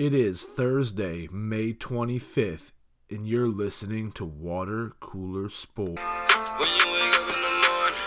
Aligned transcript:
It 0.00 0.14
is 0.14 0.44
Thursday, 0.44 1.28
May 1.30 1.74
25th, 1.74 2.72
and 3.10 3.28
you're 3.28 3.46
listening 3.46 4.12
to 4.12 4.24
Water 4.24 4.92
Cooler 4.98 5.50
Sport. 5.50 6.00
When 6.00 6.70
you 6.72 6.86
wake 6.88 7.12
up 7.20 7.28
in 7.28 7.40
the 7.44 7.56
morning, 7.60 8.00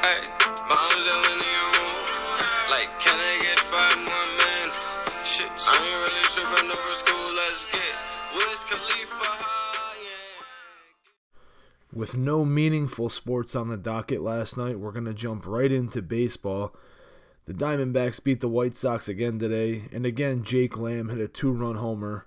hey, 0.00 0.24
mom's 0.64 1.04
in 1.04 1.44
your 1.44 1.68
room. 1.76 2.08
Like, 2.70 2.88
can 2.98 3.20
I 3.20 3.36
get 3.42 3.60
five 3.60 3.98
more 4.08 4.26
minutes? 4.40 4.96
Shit, 5.28 5.52
I 5.68 5.84
ain't 5.84 5.92
really 5.92 6.24
tripping 6.32 6.70
over 6.72 6.94
school. 6.96 7.36
Let's 7.36 7.70
get 7.70 7.92
Wiz 8.36 8.64
Khalifa. 8.64 9.44
With 11.92 12.16
no 12.16 12.46
meaningful 12.46 13.10
sports 13.10 13.54
on 13.54 13.68
the 13.68 13.76
docket 13.76 14.22
last 14.22 14.56
night, 14.56 14.78
we're 14.78 14.92
going 14.92 15.04
to 15.04 15.12
jump 15.12 15.44
right 15.46 15.70
into 15.70 16.00
baseball. 16.00 16.74
The 17.46 17.52
Diamondbacks 17.52 18.24
beat 18.24 18.40
the 18.40 18.48
White 18.48 18.74
Sox 18.74 19.06
again 19.06 19.38
today, 19.38 19.84
and 19.92 20.06
again, 20.06 20.44
Jake 20.44 20.78
Lamb 20.78 21.10
hit 21.10 21.20
a 21.20 21.28
two 21.28 21.52
run 21.52 21.76
homer. 21.76 22.26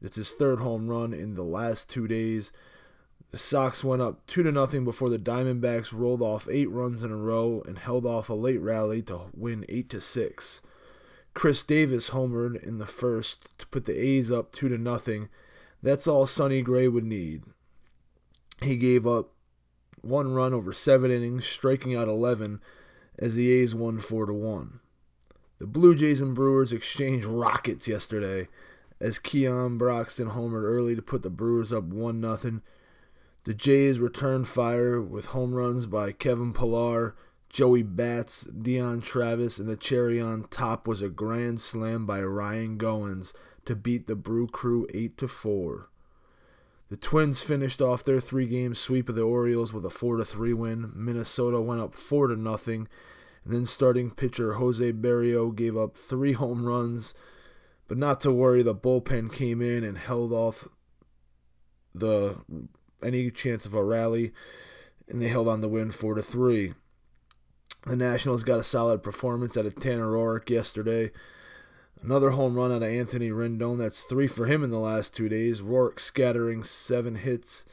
It's 0.00 0.16
his 0.16 0.30
third 0.30 0.60
home 0.60 0.88
run 0.88 1.12
in 1.12 1.34
the 1.34 1.42
last 1.42 1.90
two 1.90 2.08
days. 2.08 2.50
The 3.30 3.38
Sox 3.38 3.84
went 3.84 4.00
up 4.00 4.26
2 4.26 4.42
to 4.44 4.52
nothing 4.52 4.84
before 4.84 5.10
the 5.10 5.18
Diamondbacks 5.18 5.92
rolled 5.92 6.22
off 6.22 6.48
8 6.50 6.70
runs 6.70 7.02
in 7.02 7.10
a 7.10 7.16
row 7.16 7.62
and 7.66 7.78
held 7.78 8.06
off 8.06 8.30
a 8.30 8.34
late 8.34 8.60
rally 8.60 9.02
to 9.02 9.22
win 9.34 9.66
8 9.68 9.90
to 9.90 10.00
6. 10.00 10.62
Khris 11.34 11.62
Davis 11.62 12.10
homered 12.10 12.62
in 12.62 12.78
the 12.78 12.86
first 12.86 13.50
to 13.58 13.66
put 13.66 13.84
the 13.84 14.00
A's 14.00 14.32
up 14.32 14.50
2 14.52 14.70
to 14.70 14.78
nothing. 14.78 15.28
That's 15.82 16.06
all 16.06 16.26
Sonny 16.26 16.62
Gray 16.62 16.88
would 16.88 17.04
need. 17.04 17.42
He 18.62 18.76
gave 18.76 19.06
up 19.06 19.32
one 20.00 20.32
run 20.32 20.54
over 20.54 20.72
7 20.72 21.10
innings, 21.10 21.46
striking 21.46 21.94
out 21.94 22.08
11 22.08 22.60
as 23.18 23.34
the 23.34 23.50
A's 23.50 23.74
won 23.74 23.98
4 23.98 24.26
to 24.26 24.32
1. 24.32 24.80
The 25.58 25.66
Blue 25.66 25.94
Jays 25.94 26.20
and 26.20 26.34
Brewers 26.34 26.72
exchanged 26.72 27.26
rockets 27.26 27.88
yesterday 27.88 28.48
as 29.00 29.18
Keon 29.18 29.78
Broxton 29.78 30.30
homered 30.30 30.62
early 30.62 30.94
to 30.94 31.02
put 31.02 31.22
the 31.22 31.30
Brewers 31.30 31.72
up 31.72 31.84
1 31.84 32.22
0. 32.22 32.60
The 33.44 33.54
Jays 33.54 33.98
returned 33.98 34.48
fire 34.48 35.00
with 35.00 35.26
home 35.26 35.54
runs 35.54 35.86
by 35.86 36.12
Kevin 36.12 36.52
Pillar, 36.52 37.16
Joey 37.48 37.82
Bats, 37.82 38.42
Devon 38.42 39.00
Travis, 39.00 39.58
and 39.58 39.68
the 39.68 39.76
cherry 39.76 40.20
on 40.20 40.44
top 40.50 40.86
was 40.86 41.00
a 41.00 41.08
grand 41.08 41.60
slam 41.60 42.04
by 42.04 42.22
Ryan 42.22 42.76
Goins 42.76 43.32
to 43.64 43.74
beat 43.74 44.06
the 44.06 44.16
Brew 44.16 44.46
Crew 44.46 44.86
8 44.92 45.16
to 45.18 45.28
4. 45.28 45.88
The 46.90 46.96
Twins 46.96 47.42
finished 47.42 47.82
off 47.82 48.04
their 48.04 48.20
three-game 48.20 48.74
sweep 48.74 49.08
of 49.08 49.14
the 49.14 49.22
Orioles 49.22 49.72
with 49.72 49.84
a 49.84 49.90
4 49.90 50.16
to 50.18 50.24
3 50.24 50.52
win. 50.54 50.92
Minnesota 50.94 51.60
went 51.60 51.80
up 51.80 51.94
4 51.94 52.28
to 52.28 52.36
nothing, 52.36 52.88
and 53.44 53.52
then 53.52 53.64
starting 53.64 54.10
pitcher 54.10 54.54
Jose 54.54 54.92
Berrio 54.92 55.54
gave 55.54 55.76
up 55.76 55.96
3 55.96 56.32
home 56.32 56.64
runs. 56.64 57.14
But 57.86 57.98
not 57.98 58.20
to 58.20 58.32
worry, 58.32 58.62
the 58.62 58.74
bullpen 58.74 59.32
came 59.32 59.62
in 59.62 59.82
and 59.82 59.96
held 59.96 60.32
off 60.32 60.68
the 61.94 62.36
any 63.02 63.30
chance 63.30 63.64
of 63.64 63.74
a 63.74 63.82
rally, 63.82 64.32
and 65.08 65.22
they 65.22 65.28
held 65.28 65.48
on 65.48 65.60
to 65.62 65.68
win 65.68 65.90
4 65.90 66.14
to 66.14 66.22
3. 66.22 66.74
The 67.86 67.96
Nationals 67.96 68.44
got 68.44 68.58
a 68.58 68.64
solid 68.64 69.02
performance 69.02 69.56
out 69.56 69.64
of 69.64 69.76
Tanner 69.76 70.08
Roark 70.08 70.50
yesterday. 70.50 71.10
Another 72.02 72.30
home 72.30 72.54
run 72.54 72.70
out 72.70 72.82
of 72.82 72.88
Anthony 72.88 73.30
Rendon. 73.30 73.78
That's 73.78 74.02
three 74.02 74.26
for 74.26 74.46
him 74.46 74.62
in 74.62 74.70
the 74.70 74.78
last 74.78 75.14
two 75.14 75.28
days. 75.28 75.62
Roark 75.62 75.98
scattering 75.98 76.62
seven 76.62 77.16
hits 77.16 77.64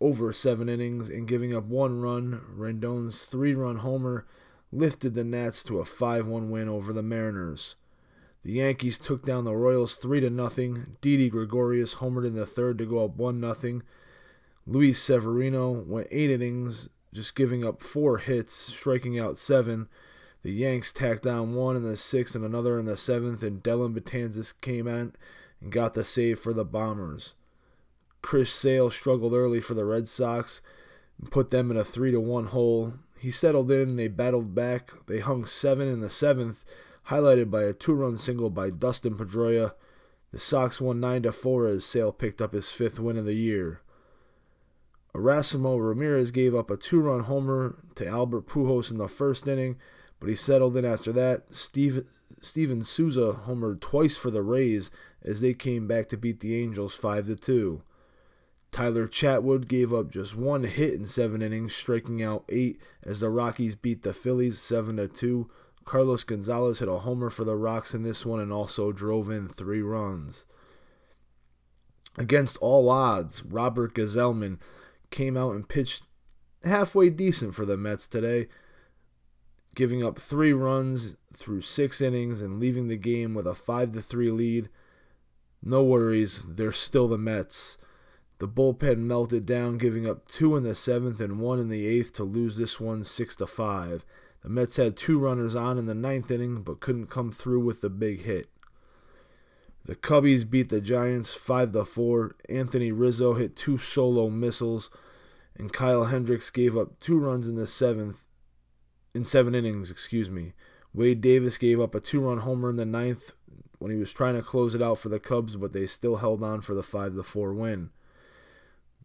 over 0.00 0.32
seven 0.32 0.68
innings 0.68 1.08
and 1.08 1.28
giving 1.28 1.54
up 1.54 1.64
one 1.64 2.00
run. 2.00 2.42
Rendon's 2.56 3.24
three 3.24 3.54
run 3.54 3.78
homer 3.78 4.26
lifted 4.74 5.14
the 5.14 5.24
Nats 5.24 5.62
to 5.64 5.78
a 5.78 5.84
5 5.84 6.26
1 6.26 6.50
win 6.50 6.68
over 6.68 6.92
the 6.92 7.02
Mariners. 7.02 7.76
The 8.42 8.52
Yankees 8.52 8.98
took 8.98 9.24
down 9.24 9.44
the 9.44 9.56
Royals 9.56 9.96
3 9.96 10.20
to 10.20 10.30
nothing. 10.30 10.96
Didi 11.00 11.30
Gregorius 11.30 11.96
homered 11.96 12.26
in 12.26 12.34
the 12.34 12.44
third 12.44 12.76
to 12.78 12.86
go 12.86 13.04
up 13.04 13.16
1 13.16 13.40
0. 13.40 13.80
Luis 14.66 15.02
Severino 15.02 15.70
went 15.70 16.08
eight 16.10 16.30
innings, 16.30 16.88
just 17.12 17.34
giving 17.34 17.64
up 17.64 17.82
four 17.82 18.18
hits, 18.18 18.54
striking 18.54 19.18
out 19.18 19.38
seven. 19.38 19.88
The 20.42 20.52
Yanks 20.52 20.92
tacked 20.92 21.26
on 21.26 21.54
one 21.54 21.76
in 21.76 21.82
the 21.82 21.96
sixth 21.96 22.34
and 22.34 22.44
another 22.44 22.78
in 22.78 22.84
the 22.84 22.96
seventh, 22.96 23.42
and 23.42 23.62
Dellin 23.62 23.94
Betances 23.94 24.52
came 24.60 24.88
out 24.88 25.16
and 25.60 25.72
got 25.72 25.94
the 25.94 26.04
save 26.04 26.38
for 26.38 26.52
the 26.52 26.64
Bombers. 26.64 27.34
Chris 28.20 28.52
Sale 28.52 28.90
struggled 28.90 29.34
early 29.34 29.60
for 29.60 29.74
the 29.74 29.84
Red 29.84 30.08
Sox 30.08 30.60
and 31.20 31.30
put 31.30 31.50
them 31.50 31.70
in 31.70 31.76
a 31.76 31.84
3 31.84 32.10
to 32.10 32.20
1 32.20 32.46
hole. 32.46 32.94
He 33.24 33.30
settled 33.30 33.70
in 33.70 33.80
and 33.80 33.98
they 33.98 34.08
battled 34.08 34.54
back. 34.54 34.90
They 35.06 35.20
hung 35.20 35.46
seven 35.46 35.88
in 35.88 36.00
the 36.00 36.10
seventh, 36.10 36.62
highlighted 37.08 37.50
by 37.50 37.62
a 37.62 37.72
two 37.72 37.94
run 37.94 38.16
single 38.18 38.50
by 38.50 38.68
Dustin 38.68 39.14
Pedroia. 39.14 39.72
The 40.30 40.38
Sox 40.38 40.78
won 40.78 41.00
9 41.00 41.22
to 41.22 41.32
4 41.32 41.66
as 41.68 41.86
Sale 41.86 42.12
picked 42.12 42.42
up 42.42 42.52
his 42.52 42.70
fifth 42.70 43.00
win 43.00 43.16
of 43.16 43.24
the 43.24 43.32
year. 43.32 43.80
Erasmo 45.14 45.78
Ramirez 45.78 46.32
gave 46.32 46.54
up 46.54 46.70
a 46.70 46.76
two 46.76 47.00
run 47.00 47.20
homer 47.20 47.78
to 47.94 48.06
Albert 48.06 48.46
Pujols 48.46 48.90
in 48.90 48.98
the 48.98 49.08
first 49.08 49.48
inning, 49.48 49.78
but 50.20 50.28
he 50.28 50.36
settled 50.36 50.76
in 50.76 50.84
after 50.84 51.10
that. 51.10 51.44
Steve, 51.54 52.06
Steven 52.42 52.82
Souza 52.82 53.40
homered 53.46 53.80
twice 53.80 54.18
for 54.18 54.30
the 54.30 54.42
Rays 54.42 54.90
as 55.22 55.40
they 55.40 55.54
came 55.54 55.86
back 55.86 56.10
to 56.10 56.18
beat 56.18 56.40
the 56.40 56.62
Angels 56.62 56.94
5 56.94 57.28
to 57.28 57.36
2. 57.36 57.82
Tyler 58.74 59.06
Chatwood 59.06 59.68
gave 59.68 59.94
up 59.94 60.10
just 60.10 60.34
one 60.34 60.64
hit 60.64 60.94
in 60.94 61.06
seven 61.06 61.42
innings, 61.42 61.76
striking 61.76 62.20
out 62.24 62.42
eight 62.48 62.80
as 63.04 63.20
the 63.20 63.30
Rockies 63.30 63.76
beat 63.76 64.02
the 64.02 64.12
Phillies 64.12 64.60
7 64.60 64.96
to 64.96 65.06
2. 65.06 65.48
Carlos 65.84 66.24
Gonzalez 66.24 66.80
hit 66.80 66.88
a 66.88 66.98
homer 66.98 67.30
for 67.30 67.44
the 67.44 67.54
Rocks 67.54 67.94
in 67.94 68.02
this 68.02 68.26
one 68.26 68.40
and 68.40 68.52
also 68.52 68.90
drove 68.90 69.30
in 69.30 69.46
three 69.46 69.80
runs. 69.80 70.44
Against 72.18 72.56
all 72.56 72.90
odds, 72.90 73.44
Robert 73.44 73.94
Gsellman 73.94 74.58
came 75.12 75.36
out 75.36 75.54
and 75.54 75.68
pitched 75.68 76.02
halfway 76.64 77.10
decent 77.10 77.54
for 77.54 77.64
the 77.64 77.76
Mets 77.76 78.08
today, 78.08 78.48
giving 79.76 80.04
up 80.04 80.18
three 80.18 80.52
runs 80.52 81.14
through 81.32 81.60
six 81.60 82.00
innings 82.00 82.42
and 82.42 82.58
leaving 82.58 82.88
the 82.88 82.96
game 82.96 83.34
with 83.34 83.46
a 83.46 83.54
5 83.54 83.92
to 83.92 84.02
3 84.02 84.32
lead. 84.32 84.68
No 85.62 85.84
worries, 85.84 86.42
they're 86.42 86.72
still 86.72 87.06
the 87.06 87.16
Mets. 87.16 87.78
The 88.38 88.48
bullpen 88.48 88.98
melted 88.98 89.46
down, 89.46 89.78
giving 89.78 90.08
up 90.08 90.26
two 90.26 90.56
in 90.56 90.64
the 90.64 90.74
seventh 90.74 91.20
and 91.20 91.38
one 91.38 91.60
in 91.60 91.68
the 91.68 91.86
eighth 91.86 92.12
to 92.14 92.24
lose 92.24 92.56
this 92.56 92.80
one 92.80 93.04
6 93.04 93.36
to 93.36 93.46
5. 93.46 94.04
The 94.42 94.48
Mets 94.48 94.76
had 94.76 94.96
two 94.96 95.18
runners 95.18 95.54
on 95.54 95.78
in 95.78 95.86
the 95.86 95.94
ninth 95.94 96.30
inning 96.30 96.62
but 96.62 96.80
couldn't 96.80 97.06
come 97.06 97.30
through 97.30 97.60
with 97.60 97.80
the 97.80 97.88
big 97.88 98.22
hit. 98.22 98.48
The 99.84 99.94
Cubbies 99.94 100.48
beat 100.48 100.70
the 100.70 100.80
Giants 100.80 101.34
5 101.34 101.72
to 101.72 101.84
4. 101.84 102.36
Anthony 102.48 102.90
Rizzo 102.90 103.34
hit 103.34 103.54
two 103.54 103.78
solo 103.78 104.30
missiles, 104.30 104.90
and 105.56 105.72
Kyle 105.72 106.04
Hendricks 106.04 106.50
gave 106.50 106.76
up 106.76 106.98
two 107.00 107.18
runs 107.18 107.46
in 107.46 107.54
the 107.54 107.66
seventh, 107.66 108.24
in 109.14 109.24
seven 109.24 109.54
innings, 109.54 109.90
excuse 109.90 110.30
me. 110.30 110.54
Wade 110.92 111.20
Davis 111.20 111.58
gave 111.58 111.80
up 111.80 111.94
a 111.94 112.00
two-run 112.00 112.38
homer 112.38 112.70
in 112.70 112.76
the 112.76 112.84
ninth 112.84 113.32
when 113.78 113.90
he 113.90 113.98
was 113.98 114.12
trying 114.12 114.36
to 114.36 114.42
close 114.42 114.74
it 114.74 114.82
out 114.82 114.98
for 114.98 115.08
the 115.08 115.20
Cubs, 115.20 115.56
but 115.56 115.72
they 115.72 115.86
still 115.86 116.16
held 116.16 116.42
on 116.42 116.60
for 116.60 116.74
the 116.74 116.82
5 116.82 117.14
to 117.14 117.22
4 117.22 117.52
win. 117.52 117.90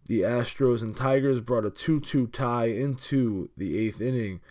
The 0.10 0.22
Astros 0.22 0.82
and 0.82 0.98
Tigers 0.98 1.40
brought 1.40 1.68
a 1.68 1.70
2-2 1.70 2.32
tie 2.32 2.66
into 2.66 3.52
the 3.56 3.78
eighth 3.78 4.02
inning. 4.02 4.42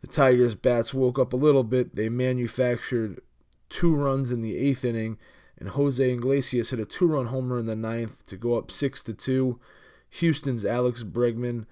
The 0.00 0.08
Tigers 0.08 0.56
bats 0.56 0.92
woke 0.92 1.16
up 1.16 1.32
a 1.32 1.36
little 1.36 1.62
bit. 1.62 1.94
They 1.94 2.08
manufactured 2.08 3.20
two 3.68 3.94
runs 3.94 4.32
in 4.32 4.40
the 4.40 4.56
eighth 4.56 4.84
inning 4.84 5.16
and 5.60 5.68
Jose 5.68 6.12
Iglesias 6.12 6.70
hit 6.70 6.80
a 6.80 6.84
two-run 6.84 7.26
homer 7.26 7.60
in 7.60 7.66
the 7.66 7.76
ninth 7.76 8.26
to 8.26 8.36
go 8.36 8.58
up 8.58 8.72
six 8.72 9.00
to 9.04 9.14
two. 9.14 9.60
Houston's 10.08 10.64
Alex 10.64 11.04
Bregman 11.04 11.66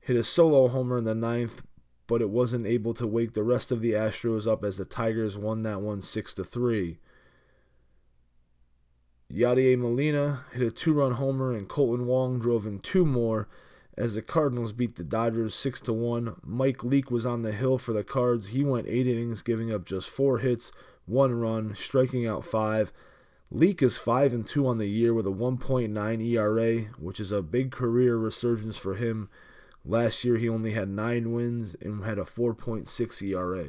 hit 0.00 0.16
a 0.16 0.24
solo 0.24 0.68
homer 0.68 0.96
in 0.96 1.04
the 1.04 1.14
ninth, 1.14 1.60
but 2.06 2.22
it 2.22 2.30
wasn't 2.30 2.66
able 2.66 2.94
to 2.94 3.06
wake 3.06 3.34
the 3.34 3.42
rest 3.42 3.70
of 3.70 3.82
the 3.82 3.92
Astros 3.92 4.50
up 4.50 4.64
as 4.64 4.78
the 4.78 4.86
Tigers 4.86 5.36
won 5.36 5.62
that 5.64 5.82
one 5.82 6.00
six 6.00 6.32
to 6.34 6.44
three. 6.44 7.00
Yadier 9.32 9.78
Molina 9.78 10.44
hit 10.52 10.62
a 10.62 10.70
two-run 10.70 11.12
homer, 11.12 11.54
and 11.54 11.68
Kolten 11.68 12.04
Wong 12.04 12.38
drove 12.38 12.66
in 12.66 12.80
two 12.80 13.06
more 13.06 13.48
as 13.96 14.14
the 14.14 14.22
Cardinals 14.22 14.72
beat 14.72 14.96
the 14.96 15.04
Dodgers 15.04 15.54
six 15.54 15.80
to 15.82 15.92
one. 15.92 16.36
Mike 16.44 16.84
Leake 16.84 17.10
was 17.10 17.24
on 17.24 17.42
the 17.42 17.52
hill 17.52 17.78
for 17.78 17.92
the 17.92 18.04
Cards. 18.04 18.48
He 18.48 18.62
went 18.62 18.88
eight 18.88 19.06
innings, 19.06 19.40
giving 19.40 19.72
up 19.72 19.86
just 19.86 20.08
four 20.08 20.38
hits, 20.38 20.70
one 21.06 21.32
run, 21.32 21.74
striking 21.74 22.26
out 22.26 22.44
five. 22.44 22.92
Leake 23.50 23.82
is 23.82 23.98
5 23.98 24.32
and 24.32 24.46
2 24.46 24.66
on 24.66 24.78
the 24.78 24.88
year 24.88 25.12
with 25.12 25.26
a 25.26 25.30
1.9 25.30 26.26
ERA, 26.26 26.80
which 26.98 27.20
is 27.20 27.30
a 27.30 27.42
big 27.42 27.70
career 27.70 28.16
resurgence 28.16 28.78
for 28.78 28.94
him. 28.94 29.28
Last 29.84 30.24
year 30.24 30.38
he 30.38 30.48
only 30.48 30.72
had 30.72 30.88
9 30.88 31.32
wins 31.32 31.76
and 31.82 32.02
had 32.02 32.18
a 32.18 32.22
4.6 32.22 33.22
ERA. 33.22 33.66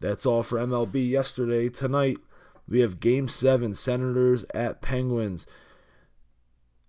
That's 0.00 0.26
all 0.26 0.42
for 0.42 0.58
MLB 0.58 1.08
yesterday. 1.08 1.68
Tonight 1.68 2.18
we 2.68 2.80
have 2.80 3.00
Game 3.00 3.28
7 3.28 3.74
Senators 3.74 4.44
at 4.54 4.80
Penguins. 4.80 5.46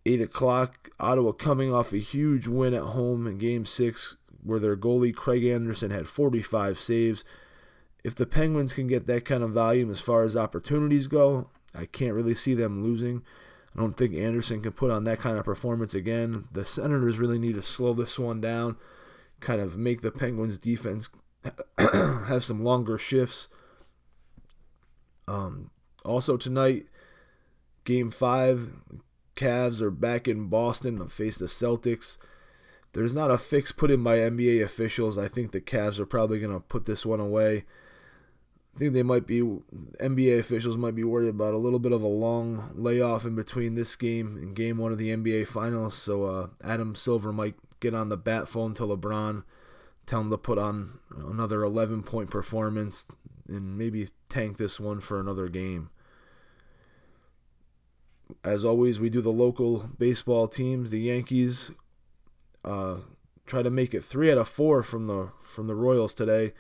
8 0.05 0.21
o'clock, 0.21 0.89
Ottawa 0.99 1.31
coming 1.31 1.73
off 1.73 1.91
a 1.91 1.97
huge 1.97 2.47
win 2.47 2.73
at 2.73 2.83
home 2.83 3.25
in 3.25 3.37
Game 3.37 3.65
6 3.65 4.17
where 4.43 4.59
their 4.59 4.77
goalie 4.77 5.15
Craig 5.15 5.43
Anderson 5.43 5.89
had 5.89 6.07
45 6.07 6.77
saves 6.77 7.25
if 8.05 8.13
the 8.13 8.27
Penguins 8.27 8.71
can 8.71 8.85
get 8.85 9.07
that 9.07 9.25
kind 9.25 9.41
of 9.41 9.49
volume 9.49 9.89
as 9.89 9.99
far 9.99 10.21
as 10.21 10.37
opportunities 10.37 11.07
go, 11.07 11.49
I 11.73 11.87
can't 11.87 12.13
really 12.13 12.35
see 12.35 12.53
them 12.53 12.83
losing. 12.83 13.23
I 13.75 13.79
don't 13.79 13.97
think 13.97 14.13
Anderson 14.13 14.61
can 14.61 14.73
put 14.73 14.91
on 14.91 15.05
that 15.05 15.19
kind 15.19 15.39
of 15.39 15.43
performance 15.43 15.95
again. 15.95 16.47
The 16.51 16.65
Senators 16.65 17.17
really 17.17 17.39
need 17.39 17.55
to 17.55 17.63
slow 17.63 17.95
this 17.95 18.19
one 18.19 18.39
down, 18.39 18.77
kind 19.39 19.59
of 19.59 19.75
make 19.75 20.01
the 20.01 20.11
Penguins 20.11 20.59
defense 20.59 21.09
have 21.79 22.43
some 22.43 22.63
longer 22.63 22.99
shifts. 22.99 23.47
Um, 25.27 25.71
also 26.03 26.37
tonight, 26.37 26.85
Game 27.83 28.11
Five, 28.11 28.73
Cavs 29.35 29.81
are 29.81 29.91
back 29.91 30.27
in 30.27 30.47
Boston 30.47 30.99
to 30.99 31.07
face 31.07 31.37
the 31.37 31.45
Celtics. 31.45 32.17
There's 32.93 33.13
not 33.13 33.31
a 33.31 33.37
fix 33.37 33.71
put 33.71 33.91
in 33.91 34.03
by 34.03 34.17
NBA 34.17 34.63
officials. 34.63 35.17
I 35.17 35.27
think 35.27 35.51
the 35.51 35.59
Cavs 35.59 35.99
are 35.99 36.05
probably 36.05 36.39
going 36.39 36.53
to 36.53 36.61
put 36.61 36.85
this 36.85 37.05
one 37.05 37.19
away. 37.19 37.65
I 38.75 38.79
think 38.79 38.93
they 38.93 39.03
might 39.03 39.25
be 39.25 39.39
NBA 39.41 40.39
officials 40.39 40.77
might 40.77 40.95
be 40.95 41.03
worried 41.03 41.29
about 41.29 41.53
a 41.53 41.57
little 41.57 41.79
bit 41.79 41.93
of 41.93 42.01
a 42.01 42.07
long 42.07 42.71
layoff 42.73 43.25
in 43.25 43.35
between 43.35 43.75
this 43.75 43.95
game 43.95 44.35
and 44.37 44.55
game 44.55 44.77
one 44.77 44.91
of 44.91 44.97
the 44.97 45.15
NBA 45.15 45.47
Finals. 45.47 45.95
So 45.95 46.25
uh, 46.25 46.47
Adam 46.61 46.93
Silver 46.93 47.31
might 47.31 47.55
get 47.79 47.93
on 47.93 48.09
the 48.09 48.17
bat 48.17 48.47
phone 48.49 48.73
to 48.75 48.83
LeBron, 48.83 49.43
tell 50.05 50.21
him 50.21 50.29
to 50.29 50.37
put 50.37 50.57
on 50.57 50.99
another 51.15 51.63
11 51.63 52.03
point 52.03 52.29
performance 52.29 53.09
and 53.47 53.77
maybe 53.77 54.09
tank 54.29 54.57
this 54.57 54.79
one 54.79 54.99
for 54.99 55.19
another 55.19 55.47
game. 55.47 55.89
As 58.43 58.65
always, 58.65 58.99
we 58.99 59.09
do 59.09 59.21
the 59.21 59.31
local 59.31 59.89
baseball 59.97 60.47
teams. 60.47 60.91
The 60.91 60.99
Yankees 60.99 61.71
uh, 62.63 62.97
try 63.45 63.61
to 63.61 63.69
make 63.69 63.93
it 63.93 64.03
three 64.03 64.31
out 64.31 64.37
of 64.37 64.47
four 64.47 64.81
from 64.83 65.07
the 65.07 65.29
from 65.43 65.67
the 65.67 65.75
Royals 65.75 66.15
today. 66.15 66.53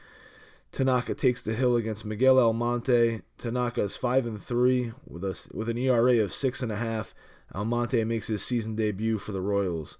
Tanaka 0.71 1.15
takes 1.15 1.41
the 1.41 1.53
hill 1.53 1.75
against 1.75 2.05
Miguel 2.05 2.37
Almonte. 2.37 3.21
Tanaka 3.37 3.81
is 3.81 3.97
five 3.97 4.25
and 4.25 4.41
three 4.41 4.91
with 5.07 5.23
a 5.23 5.49
with 5.53 5.69
an 5.69 5.77
ERA 5.77 6.17
of 6.19 6.33
six 6.33 6.61
and 6.61 6.71
a 6.71 6.75
half. 6.75 7.15
Almonte 7.53 8.03
makes 8.03 8.27
his 8.27 8.43
season 8.43 8.75
debut 8.75 9.17
for 9.17 9.31
the 9.31 9.41
Royals. 9.41 9.97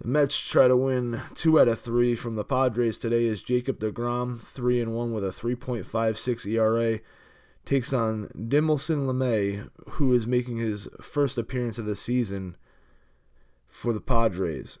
The 0.00 0.08
Mets 0.08 0.38
try 0.38 0.68
to 0.68 0.76
win 0.76 1.22
two 1.34 1.58
out 1.58 1.68
of 1.68 1.80
three 1.80 2.14
from 2.14 2.34
the 2.34 2.44
Padres 2.44 2.98
today 2.98 3.26
as 3.28 3.42
Jacob 3.42 3.78
DeGrom, 3.78 4.40
three 4.40 4.80
and 4.80 4.94
one 4.94 5.12
with 5.12 5.24
a 5.24 5.28
3.56 5.28 6.46
ERA, 6.46 7.00
takes 7.64 7.92
on 7.92 8.28
Dinelson 8.36 9.06
Lamet, 9.06 9.70
who 9.92 10.12
is 10.12 10.26
making 10.26 10.58
his 10.58 10.88
first 11.00 11.38
appearance 11.38 11.78
of 11.78 11.86
the 11.86 11.96
season 11.96 12.56
for 13.68 13.94
the 13.94 14.00
Padres. 14.00 14.78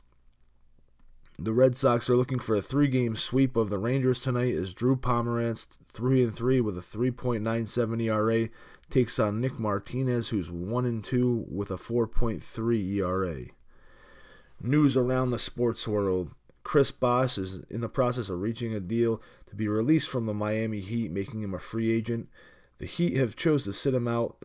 The 1.38 1.52
Red 1.52 1.76
Sox 1.76 2.08
are 2.08 2.16
looking 2.16 2.38
for 2.38 2.54
a 2.54 2.62
three-game 2.62 3.16
sweep 3.16 3.56
of 3.56 3.68
the 3.68 3.78
Rangers 3.78 4.20
tonight 4.20 4.54
as 4.54 4.72
Drew 4.72 4.96
Pomeranz, 4.96 5.78
3 5.92 6.24
and 6.24 6.34
3 6.34 6.60
with 6.60 6.78
a 6.78 6.80
3.97 6.80 8.02
ERA, 8.02 8.48
takes 8.90 9.18
on 9.18 9.40
Nick 9.40 9.58
Martinez 9.58 10.28
who's 10.28 10.50
1 10.50 10.84
and 10.84 11.02
2 11.02 11.46
with 11.50 11.70
a 11.70 11.76
4.3 11.76 12.94
ERA. 12.96 13.46
News 14.66 14.96
around 14.96 15.30
the 15.30 15.38
sports 15.38 15.86
world. 15.86 16.34
Chris 16.64 16.90
Bosh 16.90 17.38
is 17.38 17.60
in 17.70 17.80
the 17.80 17.88
process 17.88 18.28
of 18.28 18.40
reaching 18.40 18.74
a 18.74 18.80
deal 18.80 19.22
to 19.48 19.54
be 19.54 19.68
released 19.68 20.08
from 20.08 20.26
the 20.26 20.34
Miami 20.34 20.80
Heat, 20.80 21.12
making 21.12 21.42
him 21.42 21.54
a 21.54 21.60
free 21.60 21.92
agent. 21.92 22.28
The 22.78 22.86
Heat 22.86 23.16
have 23.16 23.36
chose 23.36 23.64
to 23.64 23.72
sit 23.72 23.94
him 23.94 24.08
out 24.08 24.36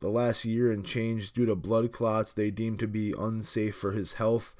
the 0.00 0.08
last 0.08 0.46
year 0.46 0.72
and 0.72 0.84
change 0.84 1.32
due 1.32 1.44
to 1.44 1.54
blood 1.54 1.92
clots 1.92 2.32
they 2.32 2.50
deem 2.50 2.76
to 2.78 2.88
be 2.88 3.14
unsafe 3.18 3.76
for 3.76 3.92
his 3.92 4.14
health. 4.14 4.56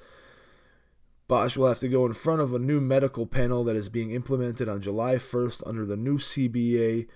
Bosh 1.27 1.57
will 1.57 1.69
have 1.69 1.79
to 1.79 1.89
go 1.89 2.05
in 2.05 2.13
front 2.13 2.43
of 2.43 2.53
a 2.53 2.59
new 2.59 2.81
medical 2.81 3.25
panel 3.25 3.65
that 3.65 3.77
is 3.77 3.89
being 3.89 4.11
implemented 4.11 4.69
on 4.69 4.83
July 4.83 5.15
1st 5.15 5.63
under 5.65 5.87
the 5.87 5.97
new 5.97 6.19
CBA 6.19 7.07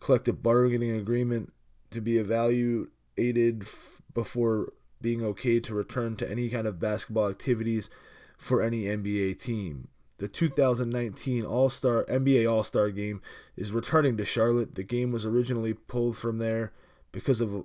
collective 0.00 0.42
bargaining 0.42 0.96
agreement 0.96 1.52
to 1.90 2.00
be 2.00 2.18
evaluated 2.18 3.62
f- 3.62 4.02
before 4.14 4.72
being 5.00 5.24
okay 5.24 5.60
to 5.60 5.74
return 5.74 6.16
to 6.16 6.30
any 6.30 6.48
kind 6.48 6.66
of 6.66 6.80
basketball 6.80 7.28
activities 7.28 7.90
for 8.36 8.62
any 8.62 8.84
NBA 8.84 9.38
team. 9.38 9.88
The 10.18 10.28
2019 10.28 11.44
All-Star 11.44 12.04
NBA 12.04 12.50
All-Star 12.50 12.90
game 12.90 13.22
is 13.56 13.72
returning 13.72 14.16
to 14.18 14.24
Charlotte. 14.24 14.74
The 14.74 14.82
game 14.82 15.12
was 15.12 15.24
originally 15.24 15.72
pulled 15.72 16.16
from 16.16 16.38
there 16.38 16.72
because 17.12 17.40
of 17.40 17.64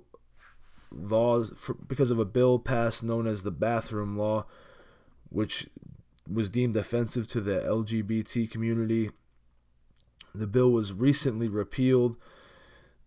laws 0.90 1.52
for, 1.56 1.74
because 1.74 2.10
of 2.10 2.18
a 2.18 2.24
bill 2.24 2.58
passed 2.58 3.04
known 3.04 3.26
as 3.26 3.42
the 3.42 3.50
bathroom 3.50 4.16
law 4.16 4.46
which 5.28 5.68
was 6.30 6.50
deemed 6.50 6.76
offensive 6.76 7.26
to 7.28 7.40
the 7.40 7.60
LGBT 7.60 8.50
community. 8.50 9.10
The 10.34 10.46
bill 10.46 10.70
was 10.70 10.92
recently 10.92 11.48
repealed. 11.48 12.16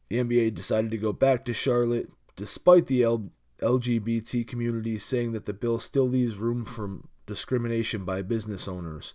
The 0.09 0.17
NBA 0.17 0.53
decided 0.53 0.91
to 0.91 0.97
go 0.97 1.13
back 1.13 1.45
to 1.45 1.53
Charlotte, 1.53 2.09
despite 2.35 2.87
the 2.87 3.03
L- 3.03 3.31
LGBT 3.61 4.47
community 4.47 4.97
saying 4.99 5.31
that 5.33 5.45
the 5.45 5.53
bill 5.53 5.79
still 5.79 6.07
leaves 6.07 6.35
room 6.35 6.65
for 6.65 6.99
discrimination 7.25 8.05
by 8.05 8.21
business 8.21 8.67
owners. 8.67 9.13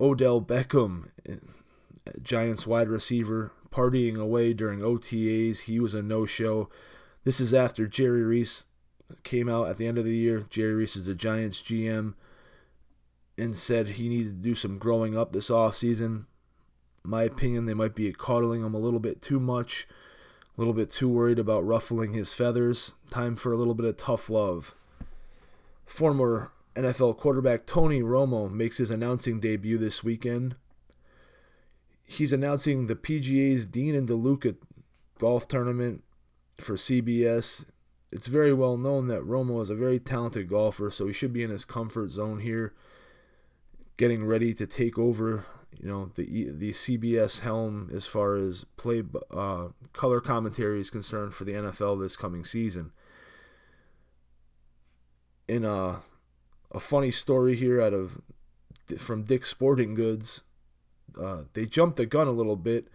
Odell 0.00 0.40
Beckham, 0.40 1.08
Giants 2.22 2.66
wide 2.66 2.88
receiver, 2.88 3.52
partying 3.70 4.18
away 4.18 4.52
during 4.52 4.80
OTAs. 4.80 5.60
He 5.60 5.80
was 5.80 5.94
a 5.94 6.02
no 6.02 6.26
show. 6.26 6.68
This 7.24 7.40
is 7.40 7.54
after 7.54 7.86
Jerry 7.86 8.22
Reese 8.22 8.66
came 9.22 9.48
out 9.48 9.68
at 9.68 9.76
the 9.76 9.86
end 9.86 9.98
of 9.98 10.04
the 10.04 10.16
year. 10.16 10.46
Jerry 10.50 10.74
Reese 10.74 10.96
is 10.96 11.06
the 11.06 11.14
Giants 11.14 11.62
GM 11.62 12.14
and 13.38 13.56
said 13.56 13.88
he 13.88 14.08
needed 14.08 14.42
to 14.42 14.48
do 14.48 14.54
some 14.54 14.78
growing 14.78 15.16
up 15.16 15.32
this 15.32 15.50
offseason. 15.50 16.24
My 17.02 17.24
opinion, 17.24 17.66
they 17.66 17.74
might 17.74 17.94
be 17.94 18.12
coddling 18.12 18.62
him 18.62 18.74
a 18.74 18.78
little 18.78 19.00
bit 19.00 19.20
too 19.20 19.40
much, 19.40 19.88
a 20.56 20.60
little 20.60 20.74
bit 20.74 20.90
too 20.90 21.08
worried 21.08 21.38
about 21.38 21.66
ruffling 21.66 22.12
his 22.12 22.34
feathers. 22.34 22.94
Time 23.10 23.36
for 23.36 23.52
a 23.52 23.56
little 23.56 23.74
bit 23.74 23.86
of 23.86 23.96
tough 23.96 24.28
love. 24.28 24.74
Former 25.84 26.52
NFL 26.74 27.18
quarterback 27.18 27.66
Tony 27.66 28.02
Romo 28.02 28.50
makes 28.50 28.78
his 28.78 28.90
announcing 28.90 29.40
debut 29.40 29.78
this 29.78 30.02
weekend. 30.04 30.56
He's 32.04 32.32
announcing 32.32 32.86
the 32.86 32.96
PGA's 32.96 33.66
Dean 33.66 33.94
and 33.94 34.08
DeLuca 34.08 34.56
golf 35.18 35.48
tournament 35.48 36.02
for 36.58 36.74
CBS 36.74 37.64
it's 38.12 38.26
very 38.26 38.52
well 38.52 38.76
known 38.76 39.06
that 39.06 39.26
Romo 39.26 39.62
is 39.62 39.70
a 39.70 39.74
very 39.74 39.98
talented 39.98 40.48
golfer, 40.48 40.90
so 40.90 41.06
he 41.06 41.14
should 41.14 41.32
be 41.32 41.42
in 41.42 41.48
his 41.48 41.64
comfort 41.64 42.10
zone 42.10 42.40
here, 42.40 42.74
getting 43.96 44.26
ready 44.26 44.52
to 44.52 44.66
take 44.66 44.98
over. 44.98 45.46
You 45.80 45.88
know 45.88 46.10
the 46.14 46.50
the 46.50 46.72
CBS 46.72 47.40
helm 47.40 47.90
as 47.94 48.06
far 48.06 48.36
as 48.36 48.64
play 48.76 49.02
uh, 49.30 49.68
color 49.92 50.20
commentary 50.20 50.80
is 50.80 50.90
concerned 50.90 51.34
for 51.34 51.44
the 51.44 51.52
NFL 51.52 52.00
this 52.00 52.16
coming 52.16 52.44
season. 52.44 52.92
In 55.48 55.64
a 55.64 56.02
a 56.70 56.80
funny 56.80 57.10
story 57.10 57.56
here 57.56 57.80
out 57.80 57.92
of 57.92 58.20
from 58.98 59.24
Dick's 59.24 59.50
Sporting 59.50 59.94
Goods, 59.94 60.42
uh, 61.20 61.42
they 61.52 61.66
jumped 61.66 61.96
the 61.96 62.06
gun 62.06 62.26
a 62.26 62.32
little 62.32 62.56
bit. 62.56 62.88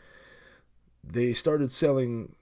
They 1.04 1.34
started 1.34 1.72
selling 1.72 2.36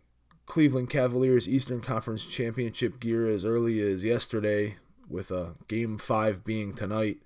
Cleveland 0.45 0.89
Cavaliers 0.89 1.47
Eastern 1.47 1.81
Conference 1.81 2.25
Championship 2.25 2.99
gear 2.99 3.29
as 3.29 3.45
early 3.45 3.81
as 3.81 4.03
yesterday, 4.03 4.77
with 5.09 5.31
a 5.31 5.37
uh, 5.37 5.49
game 5.67 5.97
five 5.97 6.43
being 6.43 6.73
tonight. 6.73 7.19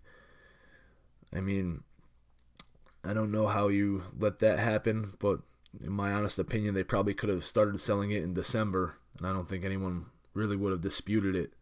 I 1.33 1.41
mean, 1.41 1.83
I 3.03 3.13
don't 3.13 3.31
know 3.31 3.47
how 3.47 3.69
you 3.69 4.03
let 4.17 4.39
that 4.39 4.59
happen, 4.59 5.13
but 5.19 5.39
in 5.81 5.91
my 5.91 6.11
honest 6.11 6.39
opinion, 6.39 6.73
they 6.73 6.83
probably 6.83 7.13
could 7.13 7.29
have 7.29 7.43
started 7.43 7.79
selling 7.79 8.11
it 8.11 8.23
in 8.23 8.33
December, 8.33 8.95
and 9.17 9.27
I 9.27 9.33
don't 9.33 9.47
think 9.47 9.63
anyone 9.63 10.07
really 10.33 10.55
would 10.55 10.71
have 10.71 10.81
disputed 10.81 11.35
it. 11.35 11.53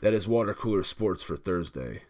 That 0.00 0.14
is 0.14 0.28
water 0.28 0.54
cooler 0.54 0.84
sports 0.84 1.22
for 1.22 1.36
Thursday. 1.36 2.02